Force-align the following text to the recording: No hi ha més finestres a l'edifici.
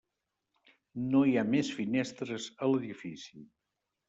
No 1.11 1.21
hi 1.31 1.35
ha 1.35 1.43
més 1.49 1.69
finestres 1.81 2.49
a 2.57 2.71
l'edifici. 2.73 3.45